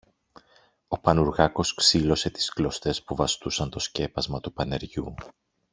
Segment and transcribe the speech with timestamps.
[0.87, 5.15] Ο Πανουργάκος ξήλωσε τις κλωστές που βαστούσαν το σκέπασμα του πανεριού